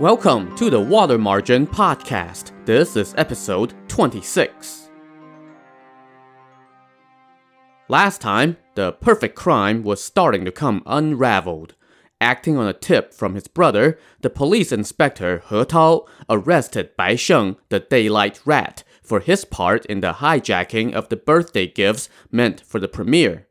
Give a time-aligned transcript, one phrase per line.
[0.00, 2.52] Welcome to the Water Margin Podcast.
[2.64, 4.88] This is episode 26.
[7.86, 11.74] Last time, the perfect crime was starting to come unraveled.
[12.18, 17.56] Acting on a tip from his brother, the police inspector He Tao arrested Bai Sheng,
[17.68, 22.80] the daylight rat, for his part in the hijacking of the birthday gifts meant for
[22.80, 23.48] the premier.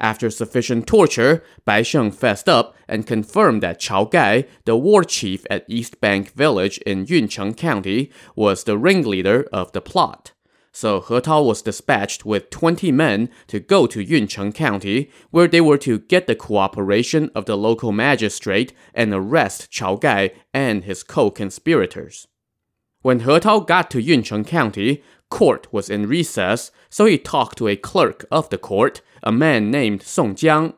[0.00, 5.44] After sufficient torture, Bai Sheng fessed up and confirmed that Chao Gai, the war chief
[5.50, 10.32] at East Bank Village in Yuncheng County, was the ringleader of the plot.
[10.70, 15.60] So He Tao was dispatched with 20 men to go to Yuncheng County, where they
[15.60, 21.02] were to get the cooperation of the local magistrate and arrest Chao Gai and his
[21.02, 22.28] co-conspirators.
[23.08, 27.66] When He Tao got to Yuncheng County, court was in recess, so he talked to
[27.66, 30.74] a clerk of the court, a man named Song Jiang.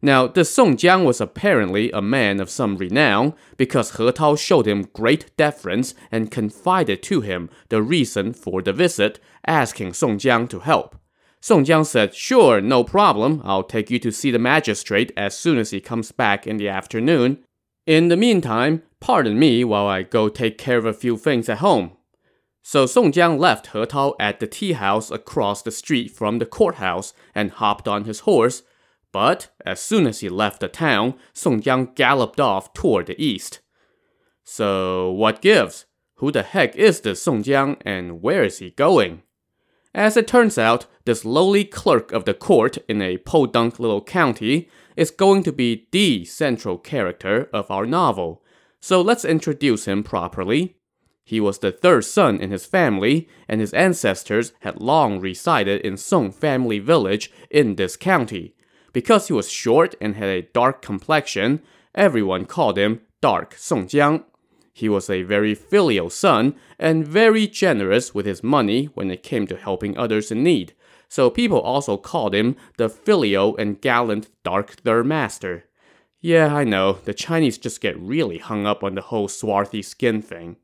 [0.00, 4.66] Now, this Song Jiang was apparently a man of some renown because He Tao showed
[4.66, 10.48] him great deference and confided to him the reason for the visit, asking Song Jiang
[10.48, 10.96] to help.
[11.42, 13.42] Song Jiang said, Sure, no problem.
[13.44, 16.70] I'll take you to see the magistrate as soon as he comes back in the
[16.70, 17.44] afternoon.
[17.86, 21.58] In the meantime, pardon me while I go take care of a few things at
[21.58, 21.92] home.
[22.62, 26.46] So Song Jiang left He Tao at the tea house across the street from the
[26.46, 28.62] courthouse and hopped on his horse.
[29.12, 33.60] But as soon as he left the town, Song Jiang galloped off toward the east.
[34.44, 35.84] So what gives?
[36.16, 39.24] Who the heck is this Song Jiang and where is he going?
[39.94, 44.70] As it turns out, this lowly clerk of the court in a podunk little county
[44.96, 48.42] is going to be the central character of our novel.
[48.80, 50.76] So let's introduce him properly.
[51.24, 55.96] He was the third son in his family, and his ancestors had long resided in
[55.96, 58.54] Song family village in this county.
[58.92, 61.62] Because he was short and had a dark complexion,
[61.94, 64.24] everyone called him Dark Song Jiang.
[64.74, 69.46] He was a very filial son and very generous with his money when it came
[69.46, 70.74] to helping others in need,
[71.08, 75.64] so people also called him the filial and gallant Dark Third Master.
[76.20, 80.22] Yeah, I know, the Chinese just get really hung up on the whole swarthy skin
[80.22, 80.56] thing.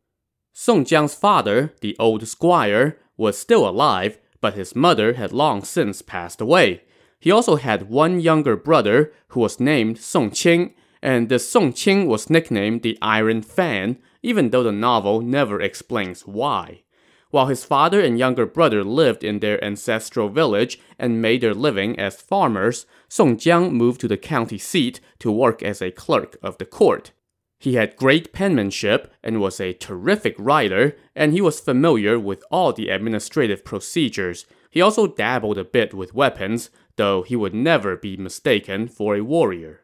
[0.53, 6.03] Song Jiang's father, the old squire, was still alive, but his mother had long since
[6.03, 6.83] passed away.
[7.19, 12.07] He also had one younger brother who was named Song Qing, and this Song Qing
[12.07, 16.83] was nicknamed the Iron Fan, even though the novel never explains why.
[17.31, 21.99] While his father and younger brother lived in their ancestral village and made their living
[21.99, 26.59] as farmers, Song Jiang moved to the county seat to work as a clerk of
[26.59, 27.13] the court.
[27.61, 32.73] He had great penmanship and was a terrific writer, and he was familiar with all
[32.73, 34.47] the administrative procedures.
[34.71, 39.21] He also dabbled a bit with weapons, though he would never be mistaken for a
[39.21, 39.83] warrior.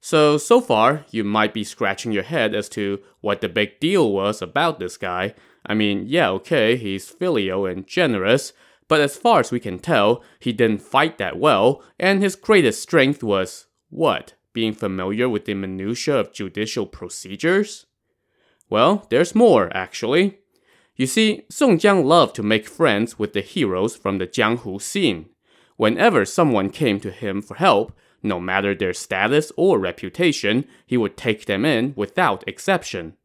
[0.00, 4.10] So, so far, you might be scratching your head as to what the big deal
[4.10, 5.34] was about this guy.
[5.66, 8.54] I mean, yeah, okay, he's filial and generous,
[8.88, 12.82] but as far as we can tell, he didn't fight that well, and his greatest
[12.82, 14.34] strength was what?
[14.52, 17.86] Being familiar with the minutiae of judicial procedures?
[18.70, 20.38] Well, there's more, actually.
[20.96, 25.26] You see, Song Jiang loved to make friends with the heroes from the Jianghu scene.
[25.76, 31.16] Whenever someone came to him for help, no matter their status or reputation, he would
[31.16, 33.16] take them in without exception.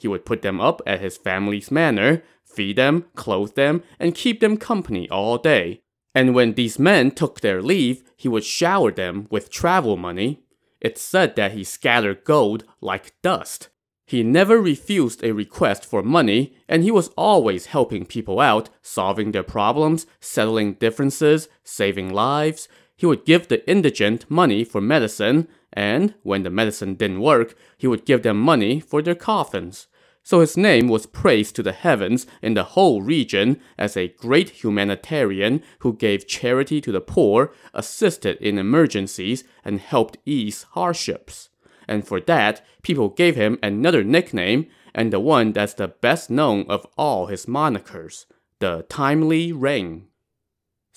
[0.00, 4.40] He would put them up at his family's manor, feed them, clothe them, and keep
[4.40, 5.82] them company all day.
[6.14, 10.42] And when these men took their leave, he would shower them with travel money.
[10.80, 13.68] It's said that he scattered gold like dust.
[14.06, 19.30] He never refused a request for money, and he was always helping people out, solving
[19.30, 22.66] their problems, settling differences, saving lives.
[23.00, 27.86] He would give the indigent money for medicine, and when the medicine didn't work, he
[27.86, 29.86] would give them money for their coffins.
[30.22, 34.50] So his name was praised to the heavens in the whole region as a great
[34.62, 41.48] humanitarian who gave charity to the poor, assisted in emergencies, and helped ease hardships.
[41.88, 46.66] And for that, people gave him another nickname, and the one that's the best known
[46.68, 48.26] of all his monikers,
[48.58, 50.09] the Timely Rain.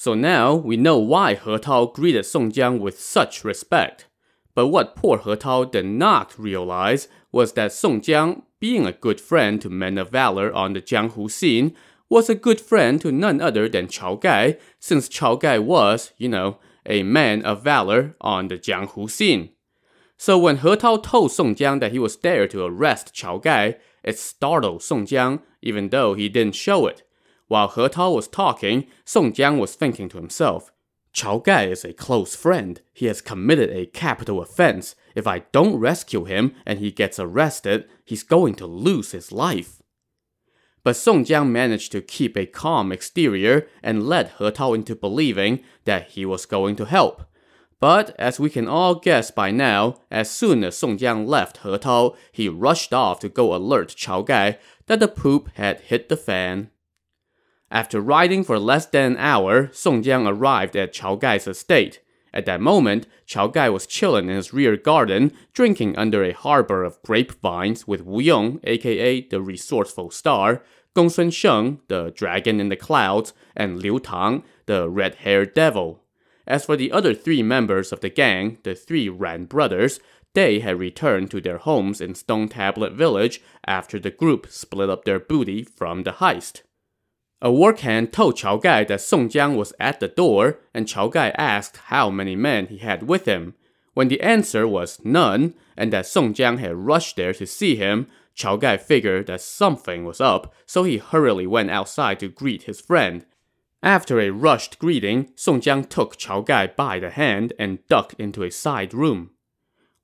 [0.04, 4.06] So now we know why He Tao greeted Song Jiang with such respect.
[4.54, 9.22] But what poor He Tao did not realize was that Song Jiang, being a good
[9.22, 11.74] friend to men of valor on the Jianghu scene,
[12.10, 16.28] was a good friend to none other than Chao Gai, since Chao Gai was, you
[16.28, 19.52] know, a man of valor on the Jianghu scene.
[20.18, 23.78] So when He Tao told Song Jiang that he was there to arrest Chao Gai,
[24.04, 27.04] it startled Song Jiang, even though he didn't show it.
[27.48, 30.72] While He Tao was talking, Song Jiang was thinking to himself,
[31.14, 32.82] Chao Gai is a close friend.
[32.92, 34.96] He has committed a capital offense.
[35.14, 39.84] If I don't rescue him and he gets arrested, he's going to lose his life.
[40.84, 45.64] But Song Jiang managed to keep a calm exterior and led He Tao into believing
[45.86, 47.24] that he was going to help.
[47.80, 51.78] But as we can all guess by now, as soon as Song Jiang left He
[51.78, 54.58] Tao, he rushed off to go alert Chao Gai
[54.88, 56.72] that the poop had hit the fan.
[57.74, 62.02] After riding for less than an hour, Song Jiang arrived at Chao Gai's estate.
[62.32, 66.84] At that moment, Chao Gai was chilling in his rear garden, drinking under a harbor
[66.84, 70.62] of grapevines with Wu Yong, aka the resourceful star,
[70.96, 76.04] Gongsun Sheng, the dragon in the clouds, and Liu Tang, the red-haired devil.
[76.46, 80.00] As for the other three members of the gang, the three Ruan brothers,
[80.36, 85.06] they had returned to their homes in Stone Tablet Village after the group split up
[85.06, 86.62] their booty from the heist.
[87.44, 91.32] A workhand told Chao Gai that Song Jiang was at the door, and Chao Gai
[91.32, 93.54] asked how many men he had with him.
[93.94, 98.08] When the answer was none, and that Song Jiang had rushed there to see him,
[98.34, 102.80] Chao Gai figured that something was up, so he hurriedly went outside to greet his
[102.80, 103.26] friend.
[103.84, 108.44] After a rushed greeting, Song Jiang took Chao Gai by the hand and ducked into
[108.44, 109.32] a side room.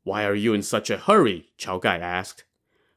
[0.03, 1.51] Why are you in such a hurry?
[1.57, 2.43] Chao Gai asked.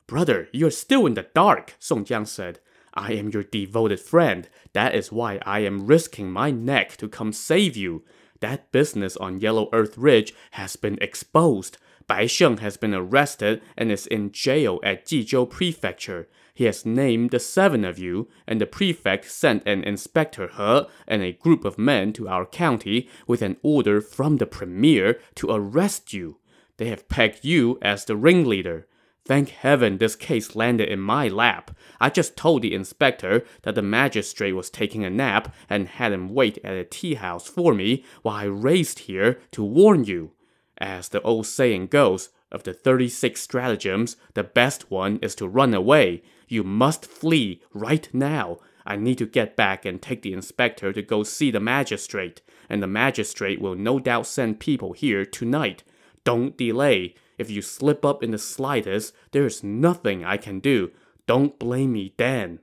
[0.08, 2.58] Brother, you're still in the dark, Song Jiang said.
[2.94, 4.48] I am your devoted friend.
[4.72, 8.04] That is why I am risking my neck to come save you.
[8.40, 11.78] That business on Yellow Earth Ridge has been exposed.
[12.06, 16.28] Bai Sheng has been arrested and is in jail at Jizhou Prefecture.
[16.52, 21.22] He has named the seven of you, and the prefect sent an inspector He and
[21.22, 26.12] a group of men to our county with an order from the premier to arrest
[26.12, 26.38] you.
[26.76, 28.86] They have pegged you as the ringleader.
[29.24, 31.70] Thank heaven this case landed in my lap.
[32.00, 36.34] I just told the inspector that the magistrate was taking a nap and had him
[36.34, 40.32] wait at a tea house for me while I raced here to warn you.
[40.78, 45.72] As the old saying goes, of the 36 stratagems, the best one is to run
[45.72, 46.22] away.
[46.48, 48.58] You must flee right now.
[48.84, 52.82] I need to get back and take the inspector to go see the magistrate, and
[52.82, 55.82] the magistrate will no doubt send people here tonight.
[56.24, 57.14] Don't delay.
[57.42, 60.92] If you slip up in the slightest, there is nothing I can do.
[61.26, 62.60] Don't blame me then.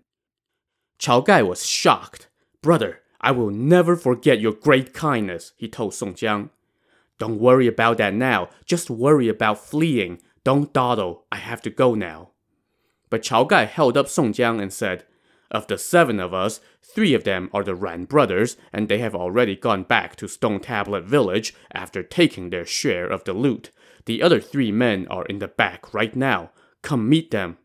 [0.98, 2.30] Chao Gai was shocked.
[2.62, 6.52] Brother, I will never forget your great kindness, he told Song Jiang.
[7.18, 8.52] Don't worry about that now.
[8.66, 10.22] Just worry about fleeing.
[10.46, 11.26] Don't dawdle.
[11.30, 12.30] I have to go now.
[13.10, 15.04] But Chao Gai held up Song Jiang and said,
[15.52, 19.14] Of the seven of us, three of them are the Ruan brothers, and they have
[19.14, 23.72] already gone back to Stone Tablet Village after taking their share of the loot.
[24.10, 26.50] The other three men are in the back right now.
[26.82, 27.60] Come meet them.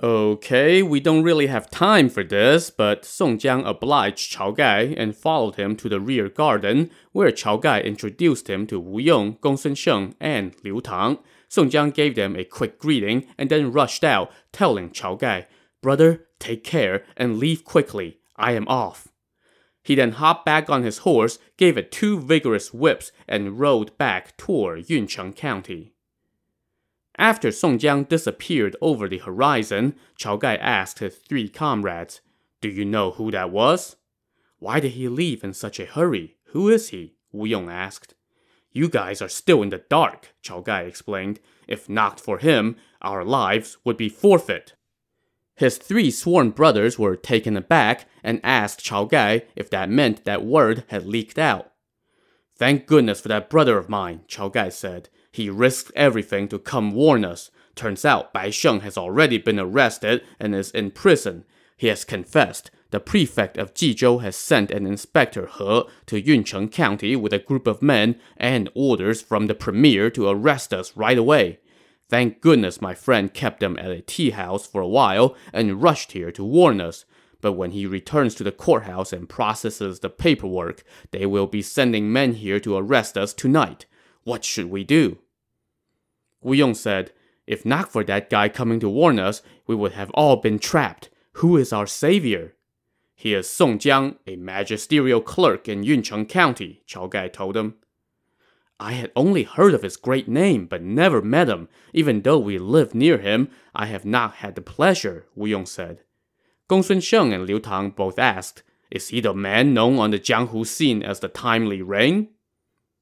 [0.00, 5.16] Okay, we don't really have time for this, but Song Jiang obliged Chao Gai and
[5.16, 9.76] followed him to the rear garden, where Chao Gai introduced him to Wu Yong, Gongsun
[9.76, 11.18] Sheng, and Liu Tang.
[11.48, 15.48] Song Jiang gave them a quick greeting and then rushed out, telling Chao Gai,
[15.82, 18.20] Brother, take care and leave quickly.
[18.36, 19.08] I am off.
[19.82, 24.36] He then hopped back on his horse, gave it two vigorous whips, and rode back
[24.36, 25.92] toward Yuncheng County.
[27.18, 32.20] After Song Jiang disappeared over the horizon, Chao Gai asked his three comrades,
[32.60, 33.96] Do you know who that was?
[34.58, 36.36] Why did he leave in such a hurry?
[36.46, 37.16] Who is he?
[37.32, 38.14] Wu Yong asked.
[38.70, 41.40] You guys are still in the dark, Chao Gai explained.
[41.68, 44.74] If not for him, our lives would be forfeit.
[45.54, 50.44] His three sworn brothers were taken aback and asked Chao Gai if that meant that
[50.44, 51.72] word had leaked out.
[52.56, 55.08] Thank goodness for that brother of mine, Chao Gai said.
[55.30, 57.50] He risked everything to come warn us.
[57.74, 61.44] Turns out Bai Sheng has already been arrested and is in prison.
[61.76, 62.70] He has confessed.
[62.90, 67.66] The prefect of Jizhou has sent an inspector He to Yuncheng County with a group
[67.66, 71.58] of men and orders from the premier to arrest us right away.
[72.12, 76.12] Thank goodness my friend kept them at a tea house for a while and rushed
[76.12, 77.06] here to warn us.
[77.40, 82.12] But when he returns to the courthouse and processes the paperwork, they will be sending
[82.12, 83.86] men here to arrest us tonight.
[84.24, 85.20] What should we do?
[86.42, 87.12] Wu Yong said,
[87.46, 91.08] If not for that guy coming to warn us, we would have all been trapped.
[91.36, 92.52] Who is our savior?
[93.14, 97.76] He is Song Jiang, a magisterial clerk in Yuncheng County, Chao Gai told him.
[98.82, 101.68] I had only heard of his great name, but never met him.
[101.92, 106.00] Even though we live near him, I have not had the pleasure, Wu Yong said.
[106.68, 110.66] Gongsun Sheng and Liu Tang both asked, Is he the man known on the Jianghu
[110.66, 112.30] scene as the Timely Rain?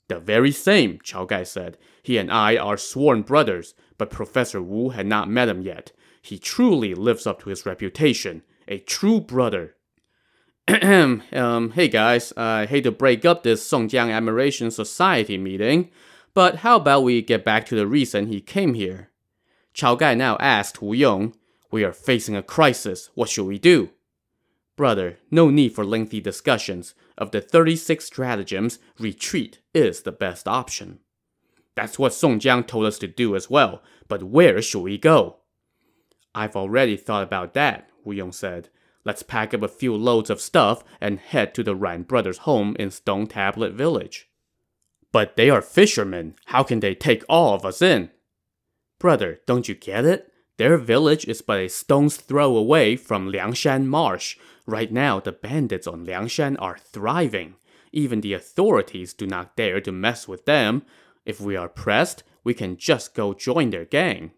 [0.08, 1.78] The very same, Chao Gai said.
[2.02, 5.92] He and I are sworn brothers, but Professor Wu had not met him yet.
[6.20, 9.76] He truly lives up to his reputation, a true brother.
[10.82, 15.90] um, hey guys, I hate to break up this Songjiang Admiration Society meeting,
[16.32, 19.10] but how about we get back to the reason he came here?
[19.74, 21.34] Chao Gai now asked Wu Yong,
[21.72, 23.10] We are facing a crisis.
[23.14, 23.90] What should we do?
[24.76, 26.94] Brother, no need for lengthy discussions.
[27.18, 31.00] Of the 36 stratagems, retreat is the best option.
[31.74, 35.38] That's what Song Jiang told us to do as well, but where should we go?
[36.32, 38.68] I've already thought about that, Wu Yong said.
[39.04, 42.76] Let's pack up a few loads of stuff and head to the Ruan brothers' home
[42.78, 44.28] in Stone Tablet Village.
[45.12, 46.34] But they are fishermen.
[46.46, 48.10] How can they take all of us in?
[48.98, 50.30] Brother, don't you get it?
[50.58, 54.36] Their village is but a stone's throw away from Liangshan Marsh.
[54.66, 57.54] Right now, the bandits on Liangshan are thriving.
[57.92, 60.82] Even the authorities do not dare to mess with them.
[61.24, 64.32] If we are pressed, we can just go join their gang.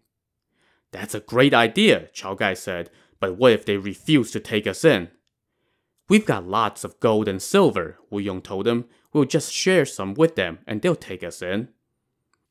[0.91, 2.89] That's a great idea, Chao Gai said,
[3.23, 5.07] but what if they refuse to take us in?
[6.09, 8.83] We've got lots of gold and silver, Wu Yong told him.
[9.13, 11.69] We'll just share some with them and they'll take us in.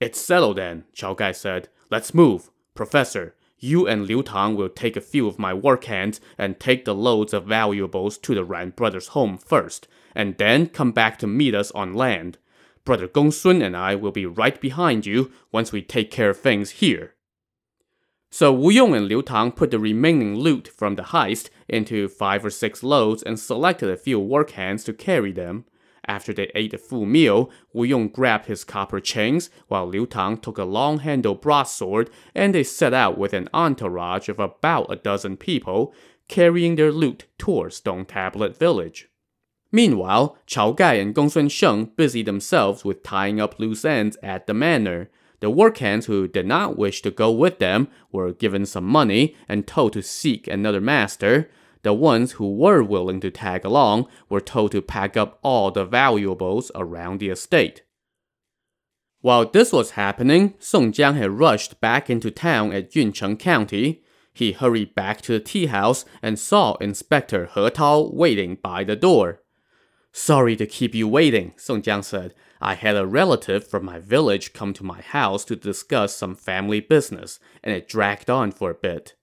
[0.00, 1.69] It's settled then, Chao Gai said.
[1.91, 2.50] Let's move.
[2.73, 6.87] Professor, you and Liu Tang will take a few of my work hands and take
[6.87, 11.26] the loads of valuables to the Ruan brothers' home first, and then come back to
[11.26, 12.38] meet us on land.
[12.87, 16.71] Brother Gongsun and I will be right behind you once we take care of things
[16.71, 17.12] here.
[18.35, 22.43] So Wu Yong and Liu Tang put the remaining loot from the heist into five
[22.43, 25.67] or six loads and selected a few work hands to carry them.
[26.07, 30.39] After they ate a full meal, Wu Yong grabbed his copper chains, while Liu Tang
[30.39, 35.37] took a long-handled broadsword, and they set out with an entourage of about a dozen
[35.37, 35.93] people,
[36.27, 39.11] carrying their loot towards Stone Tablet Village.
[39.71, 44.55] Meanwhile, Chao Gai and Gongsun Sheng busied themselves with tying up loose ends at the
[44.55, 45.11] manor.
[45.43, 49.35] The work hands who did not wish to go with them were given some money
[49.49, 51.51] and told to seek another master.
[51.83, 55.85] The ones who were willing to tag along were told to pack up all the
[55.85, 57.83] valuables around the estate.
[59.21, 64.05] While this was happening, Song Jiang had rushed back into town at Yuncheng County.
[64.33, 68.95] He hurried back to the tea house and saw Inspector He Tao waiting by the
[68.95, 69.42] door.
[70.12, 72.35] Sorry to keep you waiting, Song Jiang said.
[72.61, 76.81] I had a relative from my village come to my house to discuss some family
[76.81, 79.14] business, and it dragged on for a bit.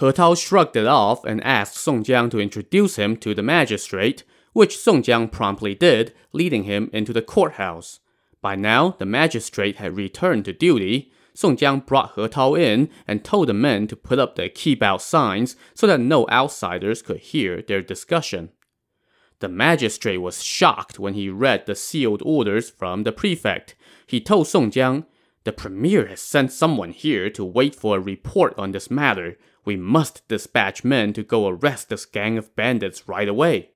[0.00, 4.24] He Tao shrugged it off and asked Song Jiang to introduce him to the magistrate,
[4.52, 8.00] which Song Jiang promptly did, leading him into the courthouse.
[8.42, 11.12] By now, the magistrate had returned to duty.
[11.34, 14.82] Song Jiang brought He Tao in and told the men to put up the keep
[14.82, 18.50] out signs so that no outsiders could hear their discussion.
[19.40, 23.74] The magistrate was shocked when he read the sealed orders from the prefect.
[24.06, 25.06] He told Song Jiang,
[25.44, 29.38] The premier has sent someone here to wait for a report on this matter.
[29.64, 33.70] We must dispatch men to go arrest this gang of bandits right away.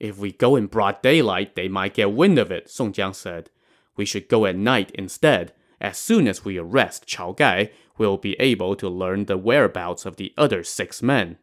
[0.00, 3.50] If we go in broad daylight, they might get wind of it, Song Jiang said.
[3.96, 5.52] We should go at night instead.
[5.80, 10.16] As soon as we arrest Chao Gai, we'll be able to learn the whereabouts of
[10.16, 11.38] the other six men.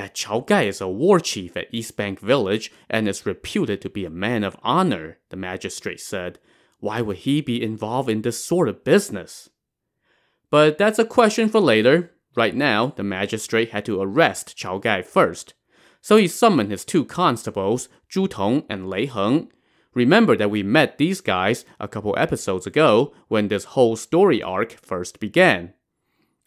[0.00, 3.90] That Chao Gai is a war chief at East Bank Village and is reputed to
[3.90, 6.38] be a man of honor, the magistrate said.
[6.78, 9.50] Why would he be involved in this sort of business?
[10.50, 12.12] But that's a question for later.
[12.34, 15.52] Right now, the magistrate had to arrest Chao Gai first.
[16.00, 19.52] So he summoned his two constables, Zhu Tong and Lei Heng.
[19.92, 24.72] Remember that we met these guys a couple episodes ago when this whole story arc
[24.72, 25.74] first began.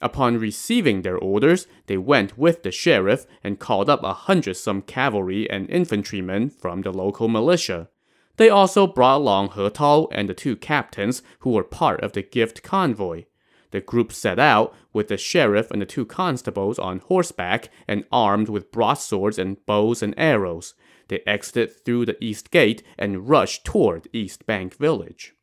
[0.01, 4.81] Upon receiving their orders, they went with the sheriff and called up a hundred some
[4.81, 7.89] cavalry and infantrymen from the local militia.
[8.37, 12.23] They also brought along He Tao and the two captains who were part of the
[12.23, 13.25] gift convoy.
[13.71, 18.49] The group set out with the sheriff and the two constables on horseback and armed
[18.49, 20.75] with broadswords and bows and arrows.
[21.07, 25.33] They exited through the east gate and rushed toward East Bank Village.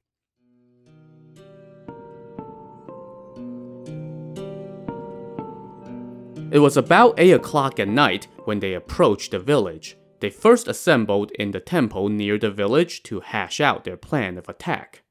[6.52, 9.96] It was about 8 o'clock at night when they approached the village.
[10.18, 14.48] They first assembled in the temple near the village to hash out their plan of
[14.48, 15.04] attack.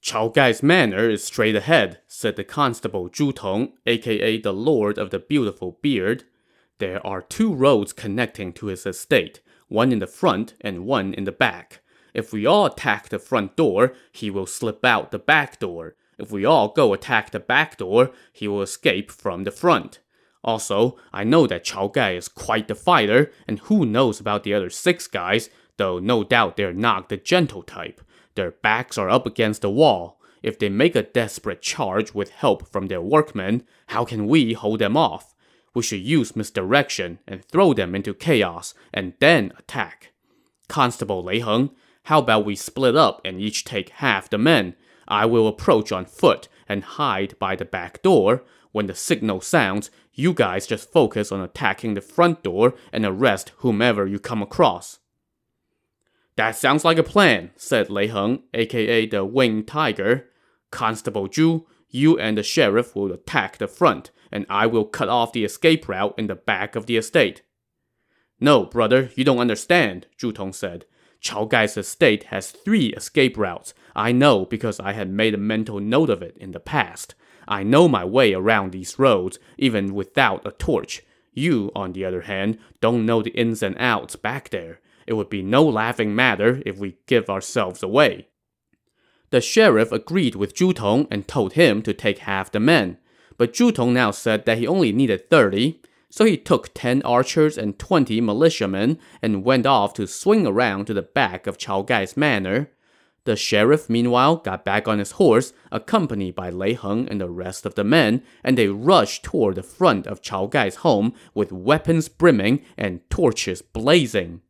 [0.00, 5.10] Chao Gai's manor is straight ahead, said the constable Zhu Tong, aka the Lord of
[5.10, 6.22] the Beautiful Beard.
[6.78, 11.24] There are two roads connecting to his estate, one in the front and one in
[11.24, 11.80] the back.
[12.14, 15.96] If we all attack the front door, he will slip out the back door.
[16.18, 19.98] If we all go attack the back door, he will escape from the front.
[20.44, 24.54] Also, I know that Chao Gai is quite the fighter, and who knows about the
[24.54, 28.00] other six guys, though no doubt they're not the gentle type.
[28.34, 30.20] Their backs are up against the wall.
[30.42, 34.78] If they make a desperate charge with help from their workmen, how can we hold
[34.78, 35.34] them off?
[35.74, 40.12] We should use misdirection and throw them into chaos and then attack.
[40.68, 41.70] Constable Lei Heng,
[42.04, 44.74] how about we split up and each take half the men?
[45.06, 48.44] I will approach on foot and hide by the back door.
[48.72, 53.52] When the signal sounds, you guys just focus on attacking the front door and arrest
[53.58, 54.98] whomever you come across.
[56.34, 60.28] That sounds like a plan, said Lei Heng, aka the Winged Tiger.
[60.70, 65.32] Constable Zhu, you and the sheriff will attack the front, and I will cut off
[65.32, 67.42] the escape route in the back of the estate.
[68.40, 70.84] No, brother, you don't understand, Zhu Tong said.
[71.20, 73.72] Chao Gai's estate has three escape routes.
[73.94, 77.14] I know because I had made a mental note of it in the past.
[77.48, 81.02] I know my way around these roads, even without a torch.
[81.32, 84.80] You, on the other hand, don't know the ins and outs back there.
[85.06, 88.28] It would be no laughing matter if we give ourselves away.
[89.30, 92.98] The sheriff agreed with Zhu Tong and told him to take half the men.
[93.36, 97.58] But Zhu Tong now said that he only needed 30, so he took 10 archers
[97.58, 102.16] and 20 militiamen and went off to swing around to the back of Chao Gai's
[102.16, 102.70] manor.
[103.28, 107.66] The sheriff, meanwhile, got back on his horse, accompanied by Lei Heng and the rest
[107.66, 112.08] of the men, and they rushed toward the front of Chao Gai's home with weapons
[112.08, 114.40] brimming and torches blazing.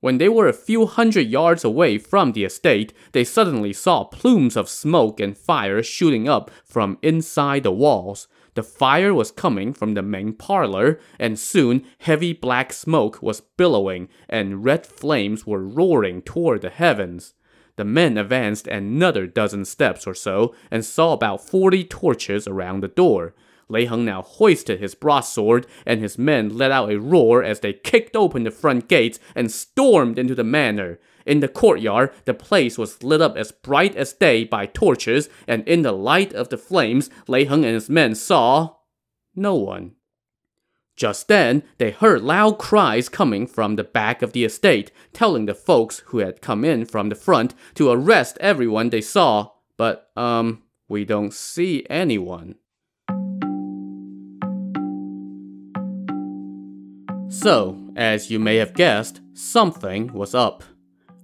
[0.00, 4.56] When they were a few hundred yards away from the estate, they suddenly saw plumes
[4.56, 8.28] of smoke and fire shooting up from inside the walls.
[8.54, 14.08] The fire was coming from the main parlor, and soon heavy black smoke was billowing,
[14.26, 17.34] and red flames were roaring toward the heavens.
[17.76, 22.88] The men advanced another dozen steps or so and saw about forty torches around the
[22.88, 23.34] door.
[23.68, 27.72] Lei Heng now hoisted his broadsword, and his men let out a roar as they
[27.72, 31.00] kicked open the front gates and stormed into the manor.
[31.26, 35.66] In the courtyard, the place was lit up as bright as day by torches, and
[35.66, 38.76] in the light of the flames, Lei Heng and his men saw
[39.34, 39.92] no one.
[40.96, 45.54] Just then, they heard loud cries coming from the back of the estate, telling the
[45.54, 49.50] folks who had come in from the front to arrest everyone they saw.
[49.76, 52.56] But, um, we don't see anyone.
[57.28, 60.62] So, as you may have guessed, something was up.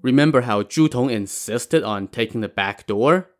[0.03, 3.31] Remember how Zhu Tong insisted on taking the back door?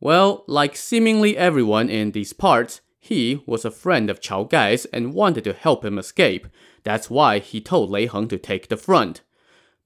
[0.00, 5.12] Well, like seemingly everyone in these parts, he was a friend of Chao Gai's and
[5.12, 6.46] wanted to help him escape.
[6.84, 9.20] That's why he told Lei Heng to take the front.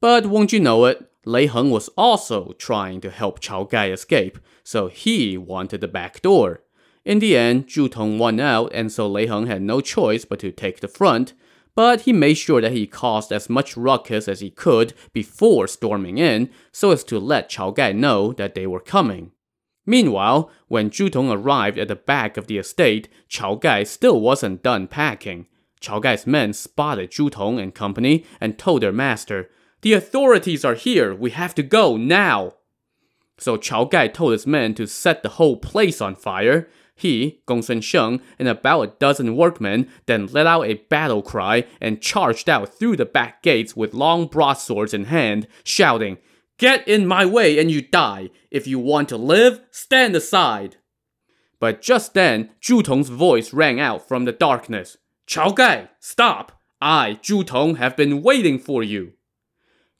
[0.00, 4.38] But won't you know it, Lei Heng was also trying to help Chao Gai escape,
[4.62, 6.62] so he wanted the back door.
[7.04, 10.38] In the end, Zhu Tong won out, and so Lei Heng had no choice but
[10.38, 11.32] to take the front
[11.78, 16.18] but he made sure that he caused as much ruckus as he could before storming
[16.18, 19.30] in, so as to let Chao Gai know that they were coming.
[19.88, 24.62] Meanwhile, when Zhu Tong arrived at the back of the estate, Chao Gai still wasn't
[24.62, 25.46] done packing.
[25.80, 29.48] Chao Gai's men spotted Zhu Tong and company and told their master,
[29.80, 32.56] The authorities are here, we have to go now!
[33.38, 37.82] So Chao Gai told his men to set the whole place on fire, he, Gongsun
[37.82, 42.78] Sheng, and about a dozen workmen then let out a battle cry and charged out
[42.78, 46.18] through the back gates with long broadswords in hand, shouting,
[46.58, 48.30] Get in my way and you die.
[48.50, 50.76] If you want to live, stand aside.
[51.60, 54.96] But just then, Zhu Tong's voice rang out from the darkness.
[55.26, 56.60] Chao Gai, stop!
[56.80, 59.14] I, Zhu Tong, have been waiting for you.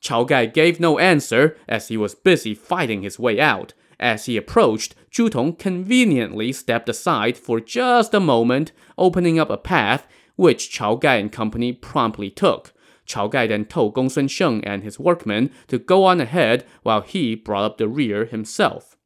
[0.01, 4.37] Chao Gai gave no answer as he was busy fighting his way out, as he
[4.37, 10.71] approached, Zhu Tong conveniently stepped aside for just a moment, opening up a path, which
[10.71, 12.73] Chao Gai and company promptly took.
[13.09, 17.35] Chao Gai then told Gongsun Sheng and his workmen to go on ahead while he
[17.35, 18.97] brought up the rear himself.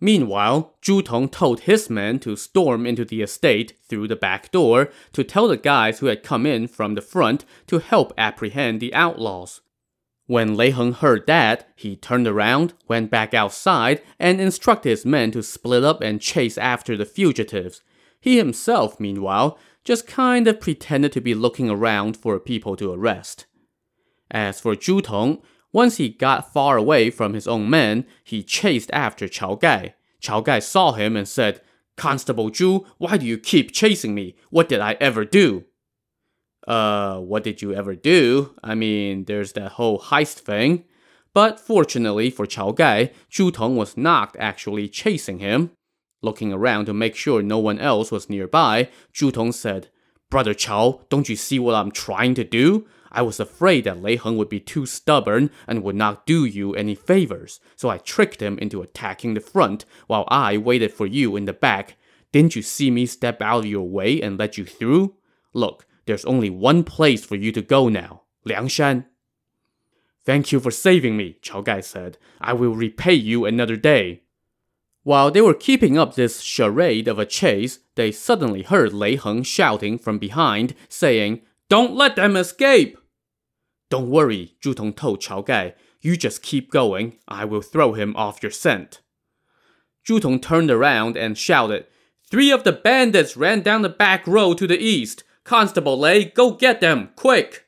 [0.00, 4.90] Meanwhile, Zhu Tong told his men to storm into the estate through the back door
[5.12, 8.94] to tell the guys who had come in from the front to help apprehend the
[8.94, 9.60] outlaws.
[10.26, 15.32] When Lei Heng heard that, he turned around, went back outside, and instructed his men
[15.32, 17.82] to split up and chase after the fugitives.
[18.20, 23.46] He himself, meanwhile, just kind of pretended to be looking around for people to arrest.
[24.30, 25.40] As for Zhu Tong,
[25.72, 29.94] once he got far away from his own men, he chased after Chao Gai.
[30.20, 31.60] Chao Gai saw him and said,
[31.96, 34.36] Constable Zhu, why do you keep chasing me?
[34.50, 35.64] What did I ever do?
[36.66, 38.54] uh, what did you ever do?
[38.62, 40.84] I mean, there's that whole heist thing.
[41.32, 45.70] But fortunately for Chao Gai, Zhu Tong was not actually chasing him.
[46.22, 49.88] Looking around to make sure no one else was nearby, Zhu Tong said,
[50.28, 52.86] Brother Chao, don't you see what I'm trying to do?
[53.10, 56.74] I was afraid that Lei Heng would be too stubborn and would not do you
[56.74, 61.34] any favors, so I tricked him into attacking the front while I waited for you
[61.36, 61.96] in the back.
[62.32, 65.16] Didn't you see me step out of your way and let you through?
[65.52, 69.06] Look, there's only one place for you to go now Liangshan.
[70.24, 72.18] Thank you for saving me, Chao Gai said.
[72.40, 74.22] I will repay you another day.
[75.02, 79.42] While they were keeping up this charade of a chase, they suddenly heard Lei Heng
[79.42, 82.98] shouting from behind, saying, Don't let them escape!
[83.88, 85.74] Don't worry, Zhu Tong told Chao Gai.
[86.00, 87.18] You just keep going.
[87.26, 89.00] I will throw him off your scent.
[90.06, 91.86] Zhu Tong turned around and shouted,
[92.30, 95.24] Three of the bandits ran down the back road to the east.
[95.44, 97.66] Constable Lei, go get them, quick!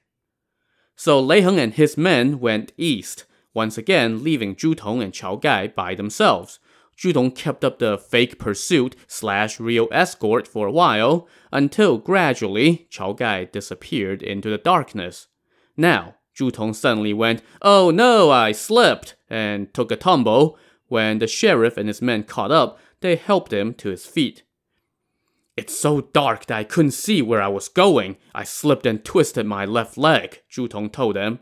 [0.94, 5.36] So Lei Heng and his men went east, once again leaving Zhu Tong and Chao
[5.36, 6.60] Gai by themselves.
[6.96, 12.86] Zhu Tong kept up the fake pursuit slash real escort for a while, until gradually
[12.90, 15.28] Chao Gai disappeared into the darkness.
[15.76, 20.58] Now, Zhu Tong suddenly went, Oh no, I slipped, and took a tumble.
[20.88, 24.42] When the sheriff and his men caught up, they helped him to his feet.
[25.56, 28.16] It's so dark that I couldn't see where I was going.
[28.34, 31.40] I slipped and twisted my left leg, Zhu Tong told them.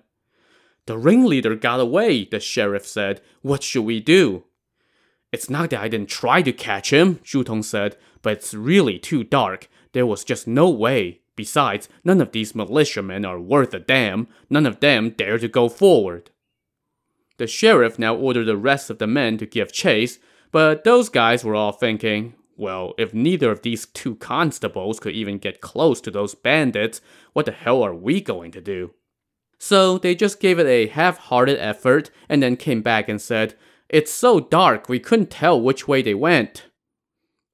[0.87, 3.21] The ringleader got away, the sheriff said.
[3.43, 4.45] What should we do?
[5.33, 8.99] It's not that I didn't try to catch him, Zhu Tong said, but it's really
[8.99, 9.69] too dark.
[9.93, 11.21] There was just no way.
[11.37, 14.29] Besides, none of these militiamen are worth a damn.
[14.51, 16.31] None of them dare to go forward.
[17.39, 20.19] The sheriff now ordered the rest of the men to give chase,
[20.53, 25.39] but those guys were all thinking, well, if neither of these two constables could even
[25.39, 27.01] get close to those bandits,
[27.33, 28.93] what the hell are we going to do?
[29.59, 33.55] So they just gave it a half hearted effort and then came back and said,
[33.91, 36.67] It's so dark we couldn't tell which way they went.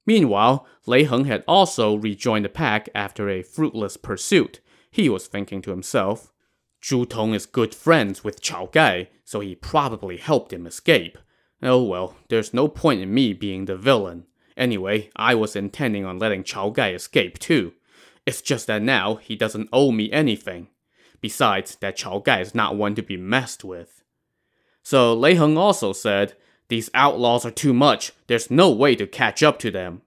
[0.05, 4.59] Meanwhile, Lei Heng had also rejoined the pack after a fruitless pursuit.
[4.91, 6.31] He was thinking to himself,
[6.79, 11.17] Zhu Tong is good friends with Chao Gai, so he probably helped him escape.
[11.63, 14.27] Oh well, there's no point in me being the villain.
[14.55, 17.73] Anyway, I was intending on letting Chao Gai escape too.
[18.27, 20.67] It's just that now he doesn't owe me anything.
[21.19, 24.03] Besides, that Chao Gai is not one to be messed with.
[24.89, 26.37] So Lei Heng also said,
[26.69, 28.13] These outlaws are too much.
[28.27, 30.01] There's no way to catch up to them.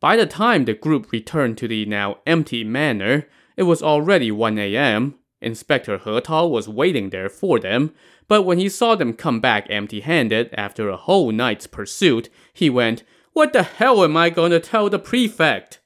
[0.00, 4.58] By the time the group returned to the now empty manor, it was already 1
[4.58, 5.14] a.m.
[5.40, 7.94] Inspector He Tao was waiting there for them,
[8.26, 12.68] but when he saw them come back empty handed after a whole night's pursuit, he
[12.68, 15.78] went, what the hell am I going to tell the prefect?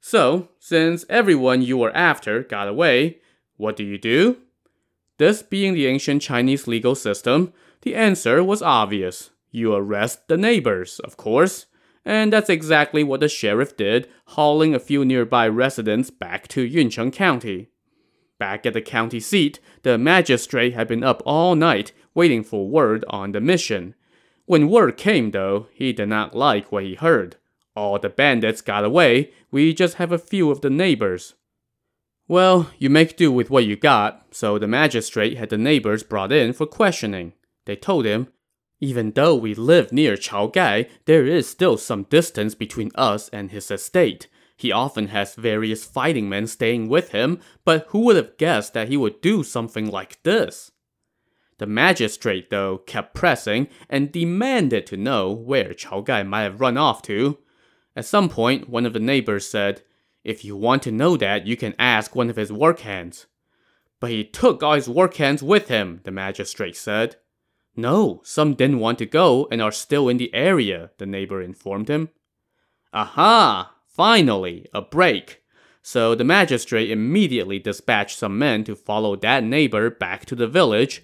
[0.00, 3.18] So, since everyone you were after got away,
[3.56, 4.38] what do you do?
[5.18, 9.30] This being the ancient Chinese legal system, the answer was obvious.
[9.50, 11.66] You arrest the neighbors, of course.
[12.04, 17.12] And that's exactly what the sheriff did, hauling a few nearby residents back to Yuncheng
[17.12, 17.68] County.
[18.38, 23.04] Back at the county seat, the magistrate had been up all night waiting for word
[23.08, 23.94] on the mission,
[24.44, 27.36] when word came, though, he did not like what he heard.
[27.76, 31.34] All the bandits got away, we just have a few of the neighbors.
[32.28, 36.32] Well, you make do with what you got, so the magistrate had the neighbors brought
[36.32, 37.32] in for questioning.
[37.64, 38.28] They told him,
[38.80, 43.50] even though we live near Chao Gai, there is still some distance between us and
[43.50, 44.28] his estate.
[44.56, 48.88] He often has various fighting men staying with him, but who would have guessed that
[48.88, 50.72] he would do something like this?
[51.58, 56.76] The magistrate, though, kept pressing and demanded to know where Chao Gai might have run
[56.76, 57.38] off to.
[57.94, 59.82] At some point, one of the neighbors said,
[60.24, 63.26] If you want to know that, you can ask one of his work hands.
[64.00, 67.16] But he took all his work hands with him, the magistrate said.
[67.76, 71.88] No, some didn't want to go and are still in the area, the neighbor informed
[71.88, 72.10] him.
[72.92, 73.74] Aha!
[73.86, 75.42] Finally, a break.
[75.82, 81.02] So the magistrate immediately dispatched some men to follow that neighbor back to the village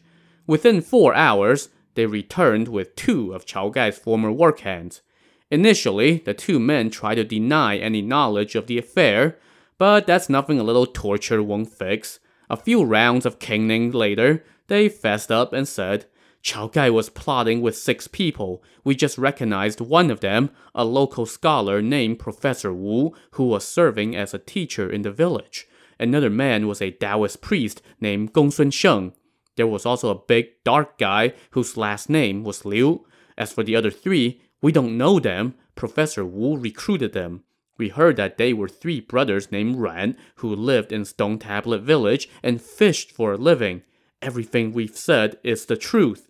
[0.48, 5.02] Within four hours, they returned with two of Chao Gai's former work hands.
[5.50, 9.38] Initially, the two men tried to deny any knowledge of the affair,
[9.78, 12.20] but that's nothing a little torture won't fix.
[12.50, 16.06] A few rounds of caning later, they fessed up and said,
[16.42, 18.62] Chao Gai was plotting with six people.
[18.84, 24.14] We just recognized one of them, a local scholar named Professor Wu, who was serving
[24.14, 25.66] as a teacher in the village.
[25.98, 29.12] Another man was a Taoist priest named Gongsun Sheng.
[29.56, 33.04] There was also a big, dark guy whose last name was Liu.
[33.36, 35.54] As for the other three, we don't know them.
[35.74, 37.44] Professor Wu recruited them.
[37.76, 42.28] We heard that they were three brothers named Ruan who lived in Stone Tablet Village
[42.42, 43.82] and fished for a living.
[44.20, 46.28] Everything we've said is the truth.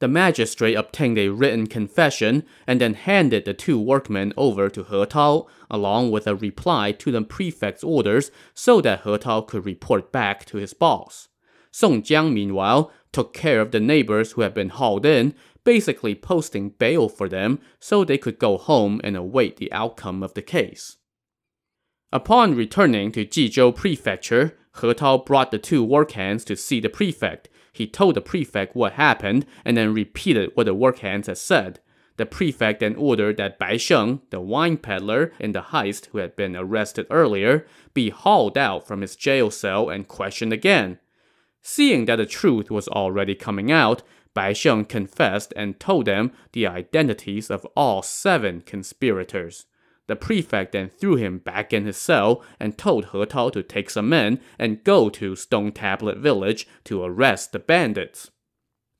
[0.00, 5.06] The magistrate obtained a written confession and then handed the two workmen over to He
[5.06, 10.12] Tao, along with a reply to the prefect's orders so that He Tao could report
[10.12, 11.28] back to his boss.
[11.70, 16.70] Song Jiang, meanwhile, took care of the neighbors who had been hauled in, basically posting
[16.70, 20.96] bail for them so they could go home and await the outcome of the case.
[22.10, 26.88] Upon returning to Jizhou Prefecture, He Tao brought the two work hands to see the
[26.88, 27.48] prefect.
[27.72, 31.80] He told the prefect what happened and then repeated what the work hands had said.
[32.16, 36.34] The prefect then ordered that Bai Sheng, the wine peddler in the heist who had
[36.34, 40.98] been arrested earlier, be hauled out from his jail cell and questioned again.
[41.62, 44.02] Seeing that the truth was already coming out,
[44.34, 49.66] Bai Sheng confessed and told them the identities of all seven conspirators.
[50.08, 53.90] The prefect then threw him back in his cell and told He Tao to take
[53.90, 58.30] some men and go to Stone Tablet Village to arrest the bandits.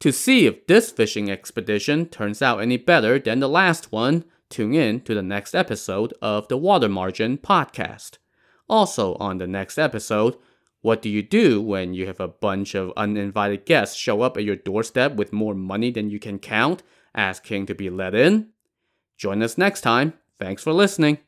[0.00, 4.74] To see if this fishing expedition turns out any better than the last one, tune
[4.74, 8.18] in to the next episode of the Water Margin podcast.
[8.68, 10.36] Also, on the next episode,
[10.88, 14.44] what do you do when you have a bunch of uninvited guests show up at
[14.44, 16.82] your doorstep with more money than you can count,
[17.14, 18.48] asking to be let in?
[19.18, 20.14] Join us next time.
[20.40, 21.18] Thanks for listening.